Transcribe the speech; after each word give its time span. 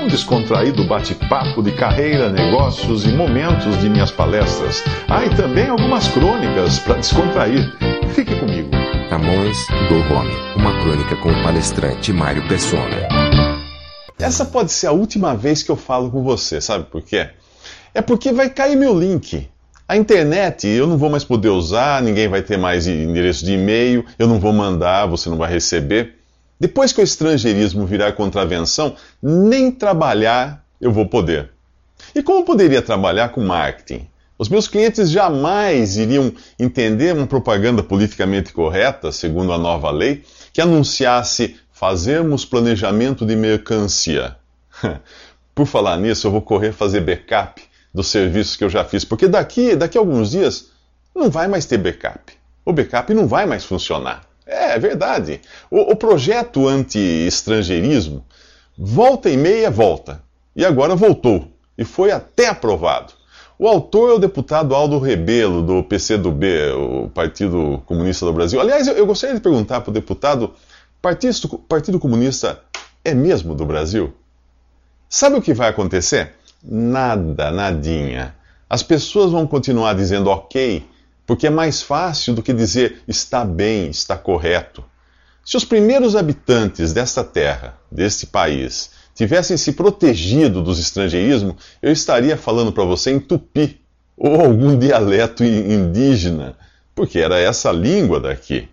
Um 0.00 0.08
descontraído 0.08 0.82
bate-papo 0.84 1.62
de 1.62 1.72
carreira, 1.72 2.30
negócios 2.30 3.04
e 3.04 3.08
momentos 3.08 3.78
de 3.80 3.90
minhas 3.90 4.10
palestras. 4.10 4.82
Ah, 5.06 5.26
e 5.26 5.36
também 5.36 5.68
algumas 5.68 6.08
crônicas 6.08 6.78
para 6.78 6.94
descontrair. 6.94 7.70
Fique 8.14 8.34
comigo. 8.40 8.70
Camões 9.10 9.58
do 9.90 10.00
Rome, 10.08 10.34
uma 10.56 10.72
crônica 10.80 11.16
com 11.16 11.28
o 11.28 11.42
palestrante 11.42 12.14
Mário 12.14 12.48
Persona. 12.48 13.08
Essa 14.18 14.46
pode 14.46 14.72
ser 14.72 14.86
a 14.86 14.92
última 14.92 15.36
vez 15.36 15.62
que 15.62 15.70
eu 15.70 15.76
falo 15.76 16.10
com 16.10 16.22
você, 16.22 16.62
sabe 16.62 16.84
por 16.84 17.02
quê? 17.02 17.28
É 17.92 18.00
porque 18.00 18.32
vai 18.32 18.48
cair 18.48 18.76
meu 18.76 18.98
link. 18.98 19.50
A 19.86 19.98
internet 19.98 20.66
eu 20.66 20.86
não 20.86 20.96
vou 20.96 21.10
mais 21.10 21.24
poder 21.24 21.50
usar, 21.50 22.02
ninguém 22.02 22.26
vai 22.26 22.40
ter 22.40 22.56
mais 22.56 22.86
endereço 22.86 23.44
de 23.44 23.52
e-mail, 23.52 24.06
eu 24.18 24.26
não 24.26 24.40
vou 24.40 24.52
mandar, 24.52 25.04
você 25.04 25.28
não 25.28 25.36
vai 25.36 25.50
receber. 25.50 26.19
Depois 26.60 26.92
que 26.92 27.00
o 27.00 27.04
estrangeirismo 27.04 27.86
virar 27.86 28.12
contravenção, 28.12 28.94
nem 29.22 29.70
trabalhar 29.70 30.62
eu 30.78 30.92
vou 30.92 31.06
poder. 31.06 31.50
E 32.14 32.22
como 32.22 32.44
poderia 32.44 32.82
trabalhar 32.82 33.30
com 33.30 33.42
marketing? 33.42 34.06
Os 34.38 34.48
meus 34.48 34.68
clientes 34.68 35.10
jamais 35.10 35.96
iriam 35.96 36.32
entender 36.58 37.14
uma 37.14 37.26
propaganda 37.26 37.82
politicamente 37.82 38.52
correta, 38.52 39.12
segundo 39.12 39.52
a 39.52 39.58
nova 39.58 39.90
lei, 39.90 40.22
que 40.52 40.60
anunciasse 40.60 41.56
fazermos 41.72 42.44
planejamento 42.44 43.24
de 43.24 43.36
mercancia. 43.36 44.36
Por 45.54 45.66
falar 45.66 45.98
nisso, 45.98 46.26
eu 46.26 46.30
vou 46.30 46.42
correr 46.42 46.72
fazer 46.72 47.00
backup 47.00 47.62
dos 47.92 48.06
serviços 48.06 48.56
que 48.56 48.64
eu 48.64 48.70
já 48.70 48.84
fiz, 48.84 49.04
porque 49.04 49.28
daqui, 49.28 49.76
daqui 49.76 49.98
a 49.98 50.00
alguns 50.00 50.30
dias 50.30 50.70
não 51.14 51.30
vai 51.30 51.48
mais 51.48 51.66
ter 51.66 51.78
backup. 51.78 52.32
O 52.64 52.72
backup 52.72 53.12
não 53.12 53.26
vai 53.26 53.46
mais 53.46 53.64
funcionar. 53.64 54.29
É, 54.50 54.74
é 54.74 54.78
verdade. 54.78 55.40
O, 55.70 55.92
o 55.92 55.96
projeto 55.96 56.66
anti-estrangeirismo 56.66 58.24
volta 58.76 59.30
e 59.30 59.36
meia 59.36 59.70
volta. 59.70 60.22
E 60.56 60.64
agora 60.64 60.96
voltou. 60.96 61.48
E 61.78 61.84
foi 61.84 62.10
até 62.10 62.48
aprovado. 62.48 63.12
O 63.56 63.68
autor 63.68 64.10
é 64.10 64.14
o 64.14 64.18
deputado 64.18 64.74
Aldo 64.74 64.98
Rebelo, 64.98 65.62
do 65.62 65.84
PCdoB, 65.84 66.46
o 66.72 67.10
Partido 67.10 67.82
Comunista 67.86 68.26
do 68.26 68.32
Brasil. 68.32 68.60
Aliás, 68.60 68.88
eu, 68.88 68.94
eu 68.94 69.06
gostaria 69.06 69.36
de 69.36 69.40
perguntar 69.40 69.82
para 69.82 69.90
o 69.90 69.94
deputado: 69.94 70.54
Partido, 71.00 71.58
Partido 71.68 72.00
Comunista 72.00 72.60
é 73.04 73.14
mesmo 73.14 73.54
do 73.54 73.64
Brasil? 73.64 74.12
Sabe 75.08 75.36
o 75.36 75.42
que 75.42 75.54
vai 75.54 75.68
acontecer? 75.68 76.34
Nada, 76.62 77.50
nadinha. 77.50 78.34
As 78.68 78.82
pessoas 78.82 79.30
vão 79.30 79.46
continuar 79.46 79.94
dizendo 79.94 80.30
ok, 80.30 80.86
porque 81.30 81.46
é 81.46 81.50
mais 81.50 81.80
fácil 81.80 82.34
do 82.34 82.42
que 82.42 82.52
dizer 82.52 83.02
está 83.06 83.44
bem, 83.44 83.88
está 83.88 84.16
correto. 84.16 84.82
Se 85.44 85.56
os 85.56 85.64
primeiros 85.64 86.16
habitantes 86.16 86.92
desta 86.92 87.22
terra, 87.22 87.78
deste 87.88 88.26
país, 88.26 88.90
tivessem 89.14 89.56
se 89.56 89.74
protegido 89.74 90.60
dos 90.60 90.80
estrangeirismos, 90.80 91.54
eu 91.80 91.92
estaria 91.92 92.36
falando 92.36 92.72
para 92.72 92.82
você 92.82 93.12
em 93.12 93.20
tupi 93.20 93.80
ou 94.16 94.40
algum 94.40 94.76
dialeto 94.76 95.44
indígena, 95.44 96.56
porque 96.96 97.20
era 97.20 97.38
essa 97.38 97.70
língua 97.70 98.18
daqui. 98.18 98.68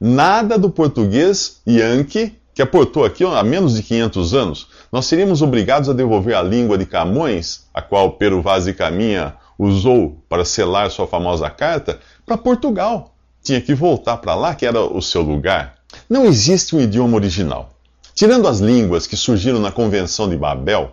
Nada 0.00 0.58
do 0.58 0.70
português 0.70 1.60
yankee 1.64 2.36
que 2.52 2.62
aportou 2.62 3.04
aqui 3.04 3.22
há 3.24 3.44
menos 3.44 3.76
de 3.76 3.82
500 3.84 4.34
anos, 4.34 4.68
nós 4.90 5.06
seríamos 5.06 5.40
obrigados 5.40 5.88
a 5.88 5.92
devolver 5.92 6.34
a 6.34 6.42
língua 6.42 6.76
de 6.76 6.84
Camões, 6.84 7.68
a 7.72 7.80
qual 7.80 8.10
Pero 8.14 8.42
Vaz 8.42 8.64
de 8.64 8.72
Caminha 8.72 9.36
usou 9.58 10.22
para 10.28 10.44
selar 10.44 10.90
sua 10.90 11.06
famosa 11.06 11.48
carta, 11.50 12.00
para 12.24 12.36
Portugal. 12.36 13.14
Tinha 13.42 13.60
que 13.60 13.74
voltar 13.74 14.18
para 14.18 14.34
lá, 14.34 14.54
que 14.54 14.66
era 14.66 14.80
o 14.80 15.02
seu 15.02 15.22
lugar. 15.22 15.74
Não 16.08 16.24
existe 16.24 16.76
um 16.76 16.80
idioma 16.80 17.16
original. 17.16 17.70
Tirando 18.14 18.46
as 18.46 18.60
línguas 18.60 19.06
que 19.06 19.16
surgiram 19.16 19.58
na 19.58 19.72
Convenção 19.72 20.28
de 20.28 20.36
Babel, 20.36 20.92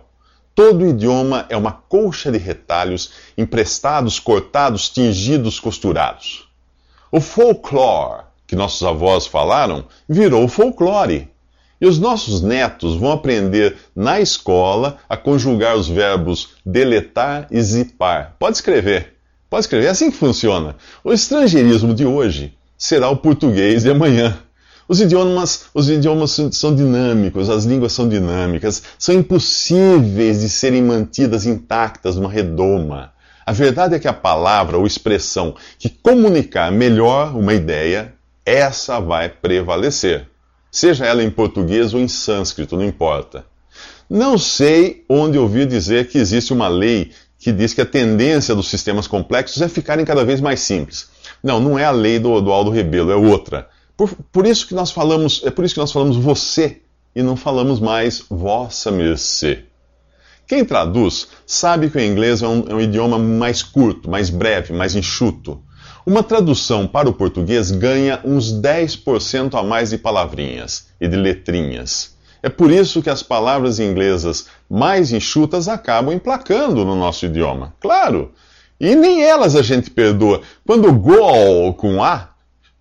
todo 0.54 0.86
idioma 0.86 1.46
é 1.48 1.56
uma 1.56 1.72
colcha 1.72 2.30
de 2.32 2.38
retalhos 2.38 3.12
emprestados, 3.36 4.18
cortados, 4.18 4.88
tingidos, 4.88 5.60
costurados. 5.60 6.48
O 7.12 7.20
folclore 7.20 8.24
que 8.46 8.56
nossos 8.56 8.82
avós 8.82 9.26
falaram 9.26 9.84
virou 10.08 10.48
folclore. 10.48 11.28
E 11.80 11.86
os 11.86 11.98
nossos 11.98 12.42
netos 12.42 12.96
vão 12.96 13.10
aprender 13.10 13.76
na 13.96 14.20
escola 14.20 14.98
a 15.08 15.16
conjugar 15.16 15.76
os 15.76 15.88
verbos 15.88 16.50
deletar 16.64 17.46
e 17.50 17.62
zipar. 17.62 18.36
Pode 18.38 18.56
escrever. 18.56 19.14
Pode 19.48 19.64
escrever. 19.64 19.86
É 19.86 19.90
assim 19.90 20.10
que 20.10 20.16
funciona. 20.18 20.76
O 21.02 21.10
estrangeirismo 21.10 21.94
de 21.94 22.04
hoje 22.04 22.52
será 22.76 23.08
o 23.08 23.16
português 23.16 23.82
de 23.84 23.90
amanhã. 23.90 24.38
Os 24.86 25.00
idiomas, 25.00 25.66
os 25.72 25.88
idiomas 25.88 26.38
são 26.52 26.74
dinâmicos, 26.74 27.48
as 27.48 27.64
línguas 27.64 27.92
são 27.92 28.08
dinâmicas, 28.08 28.82
são 28.98 29.14
impossíveis 29.14 30.40
de 30.40 30.48
serem 30.48 30.82
mantidas 30.82 31.46
intactas 31.46 32.16
numa 32.16 32.28
redoma. 32.28 33.12
A 33.46 33.52
verdade 33.52 33.94
é 33.94 33.98
que 33.98 34.08
a 34.08 34.12
palavra 34.12 34.76
ou 34.76 34.86
expressão 34.86 35.54
que 35.78 35.88
comunicar 35.88 36.70
melhor 36.70 37.34
uma 37.36 37.54
ideia, 37.54 38.12
essa 38.44 39.00
vai 39.00 39.28
prevalecer 39.28 40.26
seja 40.70 41.06
ela 41.06 41.22
em 41.22 41.30
português 41.30 41.94
ou 41.94 42.00
em 42.00 42.08
sânscrito, 42.08 42.76
não 42.76 42.84
importa. 42.84 43.44
Não 44.08 44.36
sei 44.36 45.04
onde 45.08 45.38
ouvi 45.38 45.64
dizer 45.64 46.08
que 46.08 46.18
existe 46.18 46.52
uma 46.52 46.68
lei 46.68 47.12
que 47.38 47.52
diz 47.52 47.72
que 47.72 47.80
a 47.80 47.86
tendência 47.86 48.54
dos 48.54 48.68
sistemas 48.68 49.06
complexos 49.06 49.62
é 49.62 49.68
ficarem 49.68 50.04
cada 50.04 50.24
vez 50.24 50.40
mais 50.40 50.60
simples. 50.60 51.08
Não, 51.42 51.58
não 51.58 51.78
é 51.78 51.84
a 51.84 51.90
lei 51.90 52.18
do, 52.18 52.40
do 52.40 52.52
Aldo 52.52 52.70
Rebelo, 52.70 53.10
é 53.10 53.16
outra. 53.16 53.68
Por, 53.96 54.10
por, 54.30 54.46
isso 54.46 54.66
que 54.66 54.74
nós 54.74 54.90
falamos, 54.90 55.42
é 55.44 55.50
por 55.50 55.64
isso 55.64 55.74
que 55.74 55.80
nós 55.80 55.92
falamos 55.92 56.16
você 56.16 56.80
e 57.14 57.22
não 57.22 57.36
falamos 57.36 57.80
mais 57.80 58.24
vossa 58.28 58.90
mercê. 58.90 59.64
Quem 60.46 60.64
traduz 60.64 61.28
sabe 61.46 61.88
que 61.88 61.96
o 61.96 62.00
inglês 62.00 62.42
é 62.42 62.48
um, 62.48 62.64
é 62.68 62.74
um 62.74 62.80
idioma 62.80 63.18
mais 63.18 63.62
curto, 63.62 64.10
mais 64.10 64.28
breve, 64.30 64.72
mais 64.72 64.94
enxuto. 64.94 65.62
Uma 66.06 66.22
tradução 66.22 66.86
para 66.86 67.08
o 67.08 67.12
português 67.12 67.70
ganha 67.70 68.20
uns 68.24 68.52
10% 68.52 69.58
a 69.58 69.62
mais 69.62 69.90
de 69.90 69.98
palavrinhas 69.98 70.86
e 71.00 71.06
de 71.06 71.16
letrinhas. 71.16 72.16
É 72.42 72.48
por 72.48 72.70
isso 72.70 73.02
que 73.02 73.10
as 73.10 73.22
palavras 73.22 73.78
inglesas 73.78 74.46
mais 74.68 75.12
enxutas 75.12 75.68
acabam 75.68 76.14
emplacando 76.14 76.84
no 76.84 76.96
nosso 76.96 77.26
idioma. 77.26 77.74
Claro! 77.78 78.32
E 78.80 78.94
nem 78.94 79.22
elas 79.22 79.54
a 79.54 79.60
gente 79.60 79.90
perdoa. 79.90 80.40
Quando 80.66 80.88
o 80.88 80.92
go 80.92 81.74
com 81.74 82.02
A, 82.02 82.30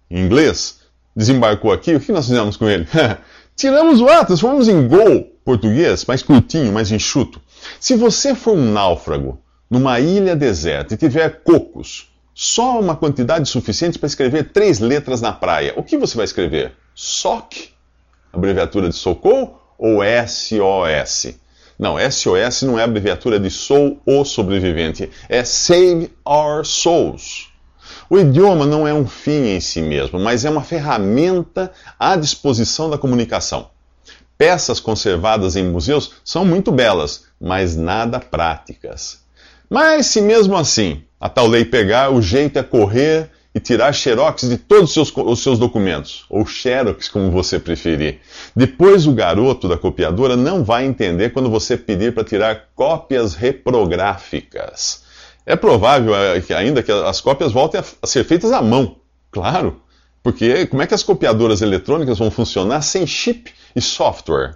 em 0.10 0.24
inglês, 0.24 0.80
desembarcou 1.13 1.74
aqui, 1.74 1.94
o 1.95 2.00
que 2.00 2.13
nós 2.13 2.25
fizemos 2.25 2.56
com 2.56 2.69
ele? 2.69 2.88
Tiramos 3.54 4.00
o 4.00 4.07
A, 4.07 4.24
transformamos 4.24 4.69
em 4.69 4.88
go 4.88 5.25
português, 5.44 6.06
mais 6.06 6.24
curtinho, 6.24 6.72
mais 6.72 6.89
enxuto. 6.89 7.42
Se 7.81 7.95
você 7.95 8.33
for 8.33 8.56
um 8.56 8.72
náufrago 8.72 9.42
numa 9.69 10.00
ilha 10.00 10.38
deserta 10.38 10.94
e 10.94 10.98
tiver 10.98 11.42
cocos, 11.44 12.07
só 12.41 12.80
uma 12.80 12.95
quantidade 12.95 13.50
suficiente 13.50 14.00
para 14.00 14.07
escrever 14.07 14.53
três 14.53 14.80
letras 14.80 15.19
na 15.19 15.33
praia. 15.33 15.74
O 15.75 15.83
que 15.83 15.97
você 15.97 16.15
vai 16.15 16.24
escrever? 16.24 16.71
SOC? 16.95 17.71
Abreviatura 18.31 18.88
de 18.88 18.95
socorro 18.95 19.59
ou 19.77 20.00
SOS? 20.25 21.36
Não, 21.77 21.97
SOS 22.00 22.62
não 22.62 22.80
é 22.80 22.83
abreviatura 22.83 23.41
de 23.41 23.50
Sou 23.50 24.01
o 24.06 24.24
Sobrevivente, 24.24 25.09
é 25.27 25.44
Save 25.44 26.13
Our 26.25 26.63
Souls. 26.63 27.50
O 28.09 28.18
idioma 28.18 28.65
não 28.65 28.88
é 28.88 28.94
um 28.94 29.06
fim 29.06 29.47
em 29.50 29.59
si 29.59 29.81
mesmo, 29.81 30.18
mas 30.18 30.45
é 30.45 30.50
uma 30.50 30.63
ferramenta 30.63 31.69
à 32.00 32.15
disposição 32.15 32.89
da 32.89 32.97
comunicação. 32.97 33.69
Peças 34.38 34.80
conservadas 34.80 35.57
em 35.57 35.65
museus 35.65 36.13
são 36.24 36.45
muito 36.45 36.71
belas, 36.71 37.25
mas 37.38 37.75
nada 37.75 38.18
práticas. 38.18 39.19
Mas 39.69 40.07
se 40.07 40.19
mesmo 40.19 40.57
assim 40.57 41.04
a 41.19 41.30
tal 41.30 41.48
lei 41.48 41.66
pegar, 41.66 42.12
o 42.12 42.21
jeito 42.21 42.57
é 42.57 42.63
correr 42.63 43.30
e 43.54 43.60
tirar 43.60 43.92
xerox 43.94 44.48
de 44.48 44.57
todos 44.57 44.89
os 44.89 44.94
seus, 44.94 45.13
os 45.16 45.44
seus 45.44 45.60
documentos, 45.60 46.25
ou 46.30 46.45
xerox, 46.45 47.10
como 47.10 47.30
você 47.30 47.60
preferir. 47.60 48.19
Depois 48.56 49.06
o 49.06 49.12
garoto 49.12 49.68
da 49.68 49.77
copiadora 49.77 50.36
não 50.36 50.63
vai 50.63 50.86
entender 50.86 51.31
quando 51.31 51.50
você 51.50 51.75
pedir 51.75 52.13
para 52.13 52.24
tirar 52.24 52.69
cópias 52.75 53.33
reprográficas. 53.33 55.04
É 55.45 55.56
provável 55.56 56.15
é, 56.15 56.39
que 56.42 56.54
ainda 56.54 56.81
que 56.81 56.92
as 56.92 57.19
cópias 57.19 57.51
voltem 57.51 57.81
a 58.01 58.07
ser 58.07 58.24
feitas 58.24 58.51
à 58.51 58.62
mão, 58.62 58.98
claro, 59.31 59.81
porque 60.22 60.68
como 60.68 60.81
é 60.81 60.88
que 60.88 60.94
as 60.94 61.04
copiadoras 61.04 61.62
eletrônicas 61.62 62.19
vão 62.19 62.30
funcionar 62.30 62.81
sem 62.81 63.06
chip 63.07 63.51
e 63.75 63.81
software? 63.81 64.56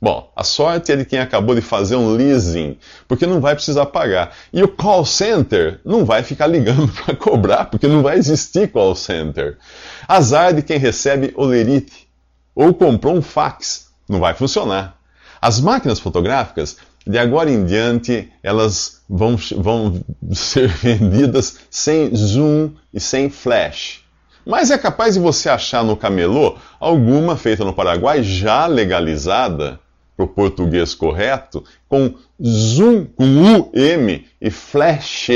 Bom, 0.00 0.30
a 0.36 0.44
sorte 0.44 0.92
é 0.92 0.96
de 0.96 1.04
quem 1.04 1.18
acabou 1.18 1.56
de 1.56 1.60
fazer 1.60 1.96
um 1.96 2.14
leasing, 2.14 2.76
porque 3.08 3.26
não 3.26 3.40
vai 3.40 3.56
precisar 3.56 3.86
pagar. 3.86 4.32
E 4.52 4.62
o 4.62 4.68
call 4.68 5.04
center 5.04 5.80
não 5.84 6.04
vai 6.04 6.22
ficar 6.22 6.46
ligando 6.46 6.86
para 7.04 7.16
cobrar, 7.16 7.64
porque 7.64 7.88
não 7.88 8.00
vai 8.00 8.16
existir 8.16 8.70
call 8.70 8.94
center. 8.94 9.58
Azar 10.06 10.54
de 10.54 10.62
quem 10.62 10.78
recebe 10.78 11.32
olerite 11.34 12.08
ou 12.54 12.72
comprou 12.72 13.16
um 13.16 13.22
fax, 13.22 13.88
não 14.08 14.20
vai 14.20 14.34
funcionar. 14.34 14.96
As 15.42 15.60
máquinas 15.60 15.98
fotográficas, 15.98 16.76
de 17.04 17.18
agora 17.18 17.50
em 17.50 17.64
diante, 17.64 18.30
elas 18.40 19.00
vão, 19.08 19.36
vão 19.56 20.00
ser 20.32 20.68
vendidas 20.68 21.58
sem 21.68 22.14
zoom 22.14 22.70
e 22.94 23.00
sem 23.00 23.30
flash. 23.30 24.04
Mas 24.46 24.70
é 24.70 24.78
capaz 24.78 25.14
de 25.14 25.20
você 25.20 25.48
achar 25.48 25.82
no 25.82 25.96
camelô 25.96 26.56
alguma 26.78 27.36
feita 27.36 27.64
no 27.64 27.74
Paraguai 27.74 28.22
já 28.22 28.66
legalizada 28.66 29.80
para 30.18 30.24
o 30.24 30.28
português 30.28 30.96
correto, 30.96 31.62
com 31.88 32.12
zoom 32.44 33.04
com 33.04 33.24
UM 33.24 34.24
e 34.40 34.50
flash 34.50 35.30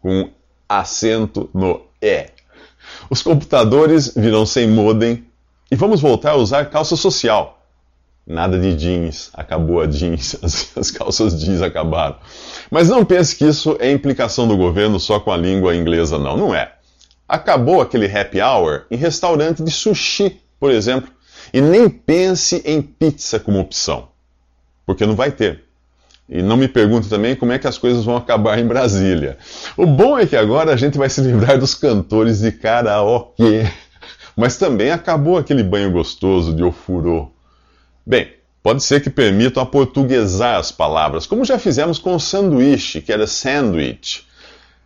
com 0.00 0.30
acento 0.68 1.50
no 1.52 1.82
E. 2.00 2.26
Os 3.10 3.22
computadores 3.22 4.14
virão 4.14 4.46
sem 4.46 4.68
modem 4.68 5.24
e 5.68 5.74
vamos 5.74 6.00
voltar 6.00 6.30
a 6.30 6.36
usar 6.36 6.66
calça 6.66 6.94
social. 6.94 7.58
Nada 8.24 8.56
de 8.56 8.72
jeans, 8.76 9.30
acabou 9.34 9.80
a 9.80 9.86
jeans, 9.86 10.36
as, 10.44 10.76
as, 10.76 10.92
calças 10.92 11.40
jeans 11.40 11.60
acabaram. 11.60 12.16
Mas 12.70 12.88
não 12.88 13.04
pense 13.04 13.34
que 13.34 13.44
isso 13.44 13.76
é 13.80 13.90
implicação 13.90 14.46
do 14.46 14.56
governo 14.56 15.00
só 15.00 15.18
com 15.18 15.32
a 15.32 15.36
língua 15.36 15.74
inglesa, 15.74 16.18
não, 16.18 16.36
não 16.36 16.54
é. 16.54 16.72
Acabou 17.28 17.80
aquele 17.80 18.06
happy 18.06 18.40
hour 18.40 18.86
em 18.92 18.96
restaurante 18.96 19.64
de 19.64 19.72
sushi, 19.72 20.40
por 20.60 20.70
exemplo, 20.70 21.10
e 21.52 21.60
nem 21.60 21.88
pense 21.88 22.62
em 22.64 22.80
pizza 22.80 23.40
como 23.40 23.58
opção 23.58 24.10
porque 24.90 25.06
não 25.06 25.14
vai 25.14 25.30
ter. 25.30 25.62
E 26.28 26.42
não 26.42 26.56
me 26.56 26.66
pergunte 26.66 27.08
também 27.08 27.36
como 27.36 27.52
é 27.52 27.60
que 27.60 27.68
as 27.68 27.78
coisas 27.78 28.04
vão 28.04 28.16
acabar 28.16 28.58
em 28.58 28.66
Brasília. 28.66 29.38
O 29.76 29.86
bom 29.86 30.18
é 30.18 30.26
que 30.26 30.34
agora 30.34 30.72
a 30.72 30.76
gente 30.76 30.98
vai 30.98 31.08
se 31.08 31.20
livrar 31.20 31.56
dos 31.60 31.76
cantores 31.76 32.40
de 32.40 32.50
karaokê. 32.50 33.70
Mas 34.36 34.56
também 34.56 34.90
acabou 34.90 35.38
aquele 35.38 35.62
banho 35.62 35.92
gostoso 35.92 36.52
de 36.52 36.64
ofurô. 36.64 37.30
Bem, 38.04 38.32
pode 38.64 38.82
ser 38.82 39.00
que 39.00 39.08
permitam 39.08 39.62
aportuguesar 39.62 40.58
as 40.58 40.72
palavras, 40.72 41.24
como 41.24 41.44
já 41.44 41.56
fizemos 41.56 41.96
com 41.96 42.16
o 42.16 42.20
sanduíche, 42.20 43.00
que 43.00 43.12
era 43.12 43.28
sandwich. 43.28 44.26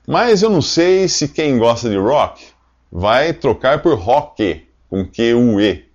Mas 0.06 0.42
eu 0.42 0.50
não 0.50 0.60
sei 0.60 1.08
se 1.08 1.28
quem 1.28 1.56
gosta 1.56 1.88
de 1.88 1.96
rock 1.96 2.44
vai 2.92 3.32
trocar 3.32 3.80
por 3.80 3.98
rock, 3.98 4.66
com 4.90 5.02
Q-U-E. 5.02 5.86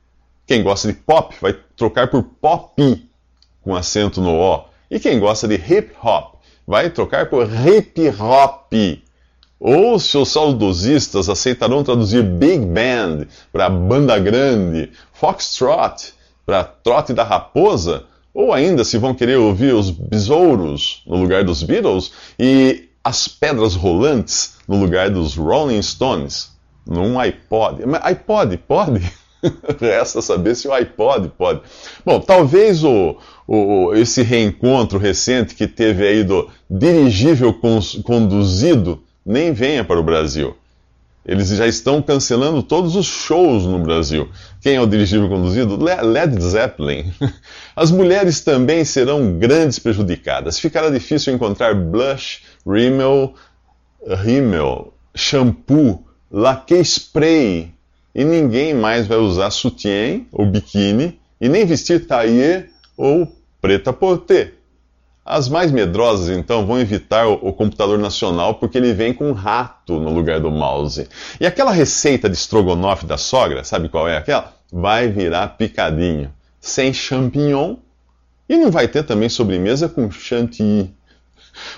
Quem 0.48 0.64
gosta 0.64 0.88
de 0.88 0.96
pop 0.96 1.36
vai 1.40 1.56
trocar 1.78 2.08
por 2.08 2.24
pop, 2.24 3.08
com 3.70 3.76
acento 3.76 4.20
no 4.20 4.34
O. 4.34 4.66
E 4.90 5.00
quem 5.00 5.20
gosta 5.20 5.48
de 5.48 5.54
hip 5.54 5.92
hop 6.04 6.34
vai 6.66 6.90
trocar 6.90 7.30
por 7.30 7.48
hip 7.48 8.02
hop. 8.20 8.74
Ou 9.60 10.00
se 10.00 10.18
os 10.18 10.30
saudosistas 10.30 11.30
aceitarão 11.30 11.84
traduzir 11.84 12.24
big 12.24 12.66
band 12.66 13.28
para 13.52 13.70
banda 13.70 14.18
grande, 14.18 14.90
foxtrot 15.14 16.14
para 16.46 16.64
trote 16.64 17.14
da 17.14 17.24
raposa, 17.24 18.06
ou 18.34 18.52
ainda 18.52 18.84
se 18.84 18.98
vão 18.98 19.14
querer 19.14 19.38
ouvir 19.38 19.76
os 19.76 19.92
besouros 19.92 21.04
no 21.06 21.18
lugar 21.18 21.44
dos 21.44 21.62
Beatles 21.62 22.12
e 22.40 22.90
as 23.04 23.28
pedras 23.28 23.76
rolantes 23.76 24.56
no 24.68 24.80
lugar 24.80 25.12
dos 25.12 25.36
Rolling 25.36 25.82
Stones, 25.82 26.52
num 26.88 27.20
iPod. 27.20 27.86
Mas 27.86 28.04
iPod 28.04 28.58
pode? 28.58 29.12
Resta 29.80 30.22
saber 30.22 30.56
se 30.56 30.68
o 30.68 30.74
iPod 30.74 31.30
pode. 31.38 31.62
Bom, 32.06 32.20
talvez 32.20 32.84
o, 32.84 33.18
o, 33.48 33.94
esse 33.94 34.22
reencontro 34.22 34.98
recente 34.98 35.56
que 35.56 35.68
teve 35.68 36.08
aí 36.08 36.24
do 36.24 36.50
dirigível 36.70 37.54
conduzido 38.04 39.02
nem 39.26 39.54
venha 39.54 39.84
para 39.84 40.00
o 40.00 40.04
Brasil. 40.04 40.56
Eles 41.26 41.50
já 41.50 41.68
estão 41.68 42.02
cancelando 42.02 42.64
todos 42.64 42.96
os 42.96 43.06
shows 43.06 43.64
no 43.66 43.78
Brasil. 43.78 44.30
Quem 44.62 44.76
é 44.76 44.82
o 44.82 44.88
dirigível 44.88 45.30
conduzido? 45.30 45.78
Led 45.78 46.42
Zeppelin. 46.42 47.14
As 47.76 47.92
mulheres 47.92 48.42
também 48.42 48.84
serão 48.84 49.38
grandes 49.38 49.78
prejudicadas. 49.78 50.58
Ficará 50.58 50.90
difícil 50.90 51.34
encontrar 51.34 51.76
blush, 51.76 52.42
rímel, 52.66 53.36
rímel 54.24 54.94
shampoo, 55.16 56.04
laque 56.32 56.84
spray 56.84 57.74
e 58.14 58.24
ninguém 58.24 58.74
mais 58.74 59.08
vai 59.08 59.18
usar 59.18 59.52
sutiã 59.52 60.22
ou 60.32 60.46
biquíni 60.46 61.20
e 61.40 61.48
nem 61.48 61.66
vestir 61.66 62.08
taillé 62.08 62.68
ou 62.98 63.32
preta 63.62 63.94
porter. 63.94 64.56
As 65.26 65.48
mais 65.48 65.72
medrosas, 65.72 66.36
então, 66.36 66.66
vão 66.66 66.80
evitar 66.80 67.28
o, 67.28 67.54
computador 67.54 68.00
nacional 68.00 68.56
porque 68.56 68.78
ele 68.80 68.94
vem 68.94 69.14
com 69.14 69.30
um 69.30 69.34
rato 69.34 70.00
no 70.00 70.12
lugar 70.12 70.40
do 70.40 70.50
mouse. 70.50 71.08
E 71.40 71.46
aquela 71.46 71.72
receita 71.72 72.28
de 72.28 72.36
estrogonofe 72.36 73.06
da 73.06 73.16
sogra, 73.16 73.64
sabe 73.64 73.90
qual 73.90 74.08
é 74.08 74.18
aquela? 74.18 74.56
Vai 74.72 75.08
virar 75.08 75.50
picadinho, 75.50 76.34
sem 76.60 76.92
champignon 76.92 77.76
e 78.50 78.58
não 78.58 78.72
vai 78.72 78.88
ter 78.88 79.04
também 79.04 79.30
sobremesa 79.30 79.88
com 79.88 80.10
chantilly. 80.10 80.92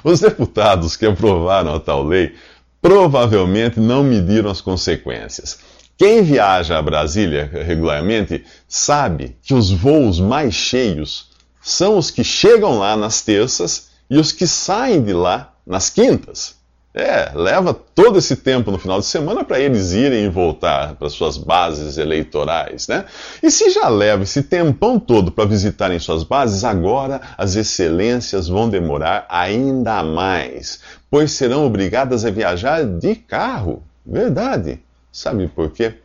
Os 0.01 0.22
deputados 0.22 0.95
que 0.95 1.06
aprovaram 1.06 1.75
a 1.75 1.80
tal 1.80 2.04
lei 2.04 2.33
provavelmente 2.81 3.80
não 3.80 4.04
mediram 4.04 4.50
as 4.50 4.62
consequências. 4.62 5.60
Quem 6.01 6.24
viaja 6.24 6.80
a 6.80 6.81
Brasília 6.81 7.48
regularmente 7.63 8.44
sabe 8.68 9.37
que 9.44 9.54
os 9.54 9.69
voos 9.69 10.19
mais 10.19 10.52
cheios 10.52 11.30
são 11.61 11.95
os 11.95 12.09
que 12.09 12.23
chegam 12.23 12.80
lá 12.80 12.97
nas 12.97 13.21
terças 13.21 13.92
e 14.09 14.18
os 14.18 14.31
que 14.31 14.47
saem 14.47 15.04
de 15.04 15.14
lá 15.14 15.54
nas 15.64 15.92
quintas. 15.92 16.56
É, 16.92 17.31
leva 17.35 17.71
todo 17.71 18.18
esse 18.18 18.35
tempo 18.35 18.71
no 18.71 18.80
final 18.80 18.99
de 18.99 19.06
semana 19.06 19.44
para 19.44 19.59
eles 19.59 19.92
irem 19.92 20.25
e 20.25 20.30
voltar 20.30 20.95
para 20.95 21.07
suas 21.07 21.37
bases 21.37 21.99
eleitorais, 21.99 22.87
né? 22.87 23.06
E 23.44 23.52
se 23.52 23.69
já 23.69 23.87
leva 23.87 24.23
esse 24.23 24.42
tempão 24.42 24.99
todo 24.99 25.31
para 25.31 25.45
visitarem 25.45 25.99
suas 25.99 26.23
bases, 26.23 26.64
agora 26.64 27.21
as 27.37 27.56
excelências 27.56 28.47
vão 28.47 28.68
demorar 28.68 29.28
ainda 29.30 30.02
mais, 30.02 30.80
pois 31.11 31.33
serão 31.33 31.64
obrigadas 31.64 32.25
a 32.25 32.31
viajar 32.31 32.83
de 32.83 33.14
carro. 33.14 33.83
Verdade. 34.04 34.80
Sabe 35.11 35.47
por 35.47 35.71
quê? 35.71 35.95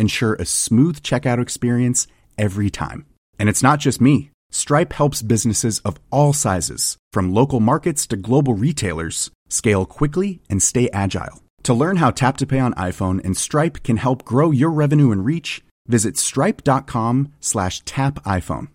ensure 0.00 0.34
a 0.34 0.44
smooth 0.44 1.02
checkout 1.02 1.40
experience 1.40 2.06
every 2.36 2.70
time. 2.70 3.06
And 3.38 3.48
it's 3.48 3.62
not 3.62 3.78
just 3.78 4.00
me. 4.00 4.30
Stripe 4.50 4.92
helps 4.92 5.22
businesses 5.22 5.78
of 5.80 6.00
all 6.10 6.32
sizes, 6.32 6.96
from 7.12 7.32
local 7.32 7.60
markets 7.60 8.06
to 8.08 8.16
global 8.16 8.54
retailers, 8.54 9.30
scale 9.48 9.86
quickly 9.86 10.40
and 10.50 10.62
stay 10.62 10.88
agile. 10.92 11.42
To 11.64 11.74
learn 11.74 11.96
how 11.96 12.10
Tap 12.10 12.36
to 12.38 12.46
Pay 12.46 12.58
on 12.58 12.74
iPhone 12.74 13.24
and 13.24 13.36
Stripe 13.36 13.82
can 13.84 13.98
help 13.98 14.24
grow 14.24 14.50
your 14.50 14.70
revenue 14.70 15.12
and 15.12 15.24
reach, 15.24 15.62
visit 15.86 16.16
stripe.com 16.16 17.32
slash 17.40 17.80
tap 17.84 18.24
iPhone. 18.24 18.68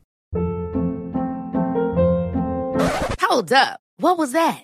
Hold 3.22 3.52
up. 3.52 3.80
What 3.98 4.18
was 4.18 4.34
that? 4.34 4.64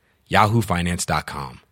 yahoofinance.com. 0.31 1.70